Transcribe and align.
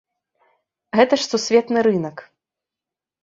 Гэта 0.99 1.13
ж 1.19 1.27
сусветны 1.33 1.79
рынак! 1.87 2.17